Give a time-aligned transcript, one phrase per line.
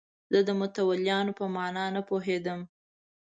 [0.33, 2.59] زه د متولیانو په معنی نه پوهېدم.